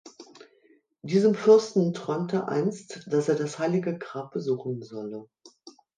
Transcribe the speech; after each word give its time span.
Diesem 1.03 1.35
Fürsten 1.35 1.93
träumte 1.93 2.47
einst, 2.47 3.01
dass 3.05 3.29
er 3.29 3.35
das 3.35 3.59
heilige 3.59 3.99
Grab 3.99 4.31
besuchen 4.31 4.81
solle. 4.81 5.29